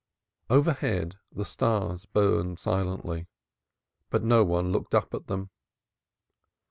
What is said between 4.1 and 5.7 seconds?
no one looked up at them.